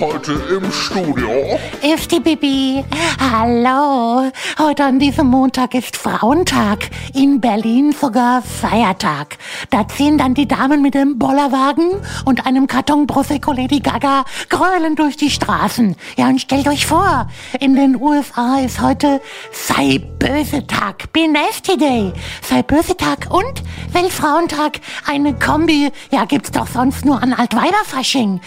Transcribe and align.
Heute 0.00 0.32
im 0.50 0.72
Studio. 0.72 1.30
Ist 1.80 2.10
die 2.10 2.18
Bibi. 2.18 2.84
Hallo. 3.20 4.28
Heute 4.58 4.84
an 4.84 4.98
diesem 4.98 5.28
Montag 5.28 5.72
ist 5.74 5.96
Frauentag. 5.96 6.90
In 7.14 7.40
Berlin 7.40 7.92
sogar 7.92 8.42
Feiertag. 8.42 9.38
Da 9.70 9.86
ziehen 9.86 10.18
dann 10.18 10.34
die 10.34 10.48
Damen 10.48 10.82
mit 10.82 10.94
dem 10.94 11.16
Bollerwagen 11.16 11.90
und 12.24 12.44
einem 12.44 12.66
Karton 12.66 13.06
Prosecco 13.06 13.52
Lady 13.52 13.78
Gaga 13.78 14.24
grölen 14.48 14.96
durch 14.96 15.16
die 15.16 15.30
Straßen. 15.30 15.94
Ja, 16.16 16.26
und 16.26 16.40
stellt 16.40 16.66
euch 16.66 16.86
vor, 16.86 17.28
in 17.60 17.76
den 17.76 18.00
USA 18.00 18.58
ist 18.58 18.80
heute 18.80 19.20
Sei 19.52 20.00
Böse 20.18 20.66
Tag. 20.66 21.12
Be 21.12 21.28
Nasty 21.28 21.76
Day. 21.76 22.12
Sei 22.42 22.62
Böse 22.62 22.96
Tag 22.96 23.28
und 23.30 23.62
Weltfrauentag. 23.92 24.80
Eine 25.06 25.34
Kombi. 25.34 25.92
Ja, 26.10 26.24
gibt's 26.24 26.50
doch 26.50 26.66
sonst 26.66 27.04
nur 27.04 27.22
an 27.22 27.32
Altweiberfasching. 27.32 28.40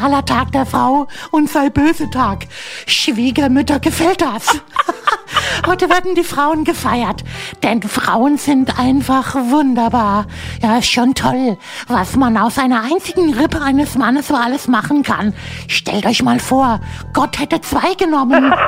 Internationaler 0.00 0.24
Tag 0.24 0.52
der 0.52 0.64
Frau 0.64 1.08
und 1.30 1.50
Sei 1.50 1.68
Böse 1.68 2.08
Tag. 2.08 2.46
Schwiegermütter 2.86 3.80
gefällt 3.80 4.22
das. 4.22 4.46
Heute 5.66 5.90
werden 5.90 6.14
die 6.14 6.24
Frauen 6.24 6.64
gefeiert, 6.64 7.22
denn 7.62 7.82
Frauen 7.82 8.38
sind 8.38 8.78
einfach 8.78 9.34
wunderbar. 9.34 10.26
Ja, 10.62 10.78
ist 10.78 10.90
schon 10.90 11.14
toll, 11.14 11.58
was 11.86 12.16
man 12.16 12.38
aus 12.38 12.58
einer 12.58 12.82
einzigen 12.82 13.34
Rippe 13.34 13.60
eines 13.60 13.94
Mannes 13.96 14.28
so 14.28 14.34
alles 14.34 14.68
machen 14.68 15.02
kann. 15.02 15.34
Stellt 15.68 16.06
euch 16.06 16.22
mal 16.22 16.40
vor, 16.40 16.80
Gott 17.12 17.38
hätte 17.38 17.60
zwei 17.60 17.94
genommen. 17.94 18.54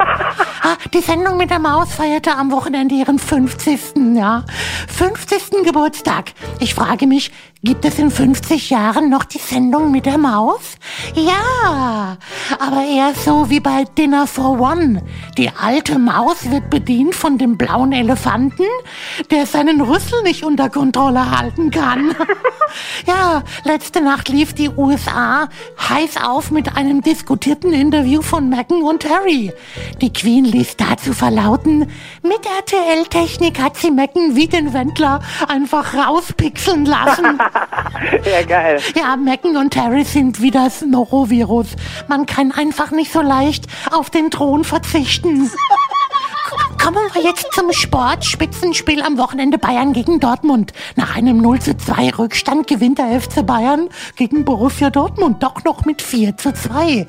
Ah, 0.65 0.77
die 0.95 1.01
Sendung 1.01 1.39
mit 1.39 1.51
der 1.51 1.59
Maus 1.59 1.93
feierte 1.93 2.37
am 2.37 2.53
Wochenende 2.53 2.95
ihren 2.95 3.19
50. 3.19 3.95
Ja, 4.15 4.45
50. 4.87 5.65
Geburtstag. 5.65 6.35
Ich 6.61 6.77
frage 6.77 7.09
mich, 7.09 7.33
gibt 7.65 7.85
es 7.85 7.99
in 7.99 8.11
50 8.11 8.71
Jahren 8.71 9.09
noch 9.09 9.25
die 9.25 9.39
Sendung 9.39 9.93
mit 9.93 10.07
der 10.07 10.19
Maus? 10.19 10.77
Ja, 11.15 12.19
aber 12.59 12.85
eher 12.85 13.15
so 13.15 13.51
wie 13.51 13.61
bei 13.61 13.85
Dinner 13.97 14.27
for 14.27 14.59
One. 14.61 15.03
Die 15.39 15.51
alte 15.51 15.99
Maus 15.99 16.51
wird 16.51 16.71
bedient 16.71 17.15
von 17.15 17.39
dem 17.39 17.57
blauen 17.57 17.93
Elefanten, 17.93 18.65
der 19.31 19.47
seinen 19.47 19.81
Rüssel 19.81 20.23
nicht 20.23 20.45
unter 20.45 20.71
Kontrolle 20.71 21.31
halten 21.31 21.71
kann. 21.71 22.17
ja, 23.07 23.43
letzte 23.63 24.01
Nacht 24.01 24.29
lief 24.29 24.55
die 24.55 24.71
USA 24.71 25.49
heiß 25.89 26.17
auf 26.25 26.51
mit 26.51 26.77
einem 26.77 27.01
diskutierten 27.01 27.73
Interview 27.73 28.23
von 28.23 28.49
Meghan 28.49 28.83
und 28.83 29.09
Harry. 29.09 29.53
Die 30.01 30.13
Queen 30.13 30.45
ließ 30.45 30.77
dazu 30.77 31.13
verlauten, 31.13 31.89
mit 32.23 32.41
RTL-Technik 32.59 33.61
hat 33.61 33.77
sie 33.77 33.93
Meghan 33.93 34.35
wie 34.35 34.49
den 34.49 34.73
Wendler 34.73 35.21
einfach 35.47 35.95
rauspixeln 35.95 36.87
lassen. 36.87 37.39
ja, 38.25 38.43
geil. 38.43 38.81
Ja, 38.95 39.17
Meghan 39.17 39.57
und 39.57 39.77
Harry 39.77 40.05
sind 40.05 40.41
wie 40.41 40.51
das 40.51 40.83
Norovirus. 40.83 41.69
Man 42.09 42.27
kann 42.27 42.53
einfach 42.53 42.91
nicht 42.91 43.13
so 43.13 43.21
leicht 43.21 43.67
auf 43.91 44.11
den 44.11 44.31
Thron 44.31 44.65
verzichten. 44.65 45.51
Kommen 46.83 47.09
wir 47.13 47.23
jetzt 47.23 47.47
zum 47.53 47.73
Sport. 47.73 48.25
Spitzenspiel 48.25 49.03
am 49.03 49.17
Wochenende 49.17 49.57
Bayern 49.57 49.93
gegen 49.93 50.19
Dortmund. 50.19 50.73
Nach 50.97 51.15
einem 51.15 51.37
0 51.39 51.61
zu 51.61 51.77
2 51.77 52.11
Rückstand 52.19 52.67
gewinnt 52.67 52.99
der 52.99 53.21
FC 53.21 53.47
Bayern 53.47 53.89
gegen 54.17 54.45
Borussia 54.45 54.91
Dortmund 54.91 55.45
doch 55.45 55.63
noch 55.63 55.85
mit 55.85 56.03
4 56.03 56.37
zu 56.37 56.53
2. 56.53 57.07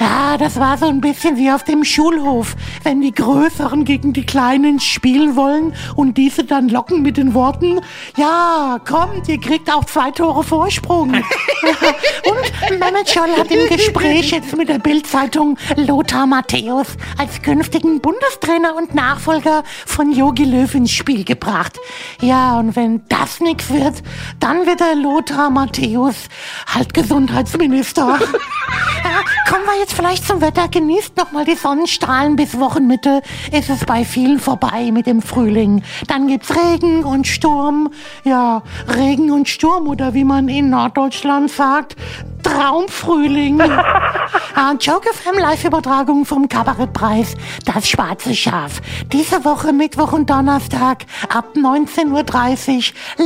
Ja, 0.00 0.36
das 0.38 0.58
war 0.58 0.76
so 0.76 0.86
ein 0.86 1.00
bisschen 1.00 1.36
wie 1.36 1.52
auf 1.52 1.62
dem 1.62 1.84
Schulhof, 1.84 2.56
wenn 2.82 3.00
die 3.00 3.14
Größeren 3.14 3.84
gegen 3.84 4.12
die 4.12 4.26
Kleinen 4.26 4.80
spielen 4.80 5.36
wollen 5.36 5.72
und 5.94 6.18
diese 6.18 6.42
dann 6.42 6.68
locken 6.68 7.02
mit 7.02 7.16
den 7.16 7.32
Worten, 7.32 7.78
ja, 8.16 8.80
kommt, 8.84 9.28
ihr 9.28 9.38
kriegt 9.38 9.72
auch 9.72 9.84
zwei 9.84 10.10
Tore 10.10 10.42
Vorsprung. 10.42 11.12
und 11.12 12.80
Mehmet 12.80 13.08
Scholl 13.08 13.30
hat 13.38 13.52
im 13.52 13.68
Gespräch 13.68 14.32
jetzt 14.32 14.56
mit 14.56 14.68
der 14.68 14.80
Bildzeitung 14.80 15.56
Lothar 15.76 16.26
Matthäus 16.26 16.96
als 17.18 17.40
künftigen 17.40 18.00
Bundestrainer 18.00 18.74
und 18.74 18.96
Nachfolger 19.12 19.62
von 19.84 20.10
Yogi 20.10 20.44
Löw 20.44 20.74
ins 20.74 20.90
Spiel 20.90 21.22
gebracht. 21.22 21.78
Ja, 22.22 22.58
und 22.58 22.76
wenn 22.76 23.02
das 23.08 23.40
nichts 23.40 23.68
wird, 23.68 24.02
dann 24.40 24.64
wird 24.64 24.80
der 24.80 24.94
Lothar 24.94 25.50
Matthäus 25.50 26.28
halt 26.66 26.94
Gesundheitsminister. 26.94 28.18
ja, 29.04 29.50
kommen 29.50 29.64
wir 29.66 29.78
jetzt 29.80 29.92
vielleicht 29.92 30.26
zum 30.26 30.40
Wetter. 30.40 30.66
Genießt 30.66 31.18
nochmal 31.18 31.44
die 31.44 31.56
Sonnenstrahlen 31.56 32.36
bis 32.36 32.58
Wochenmitte. 32.58 33.20
Ist 33.52 33.68
es 33.68 33.84
bei 33.84 34.06
vielen 34.06 34.40
vorbei 34.40 34.90
mit 34.92 35.06
dem 35.06 35.20
Frühling. 35.20 35.82
Dann 36.06 36.26
gibt's 36.26 36.50
Regen 36.50 37.04
und 37.04 37.26
Sturm. 37.26 37.90
Ja, 38.24 38.62
Regen 38.96 39.30
und 39.30 39.46
Sturm 39.46 39.88
oder 39.88 40.14
wie 40.14 40.24
man 40.24 40.48
in 40.48 40.70
Norddeutschland 40.70 41.50
sagt, 41.50 41.96
Traumfrühling. 42.42 43.60
ah, 43.60 44.74
Joke 44.80 45.08
FM 45.12 45.38
Live-Übertragung 45.38 46.24
vom 46.24 46.48
Kabarettpreis 46.48 47.34
Das 47.64 47.88
Schwarze 47.88 48.34
Schaf. 48.34 48.80
Diese 49.12 49.44
Woche 49.44 49.72
Mittwoch 49.72 50.12
und 50.12 50.28
Donnerstag 50.28 51.04
ab 51.28 51.50
19.30 51.54 52.10
Uhr 52.10 52.24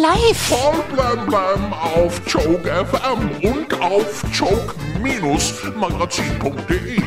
live. 0.00 0.37
Voll 0.37 0.84
blem 0.94 1.25
blem 1.27 1.72
auf 1.72 2.21
Joke 2.27 2.69
FM 2.69 3.31
und 3.43 3.81
auf 3.81 4.22
joke-magazin.de. 4.32 7.03